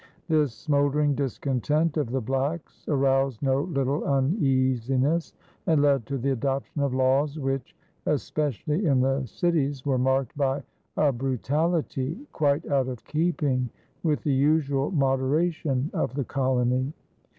[0.27, 5.35] This smoldering discontent of the blacks aroused no little uneasiness
[5.67, 7.75] and led to the adoption of laws which,
[8.07, 10.63] especially in the cities, were marked by
[10.97, 13.69] a brutality quite out of keeping
[14.01, 16.93] with the usual moderation of the colony.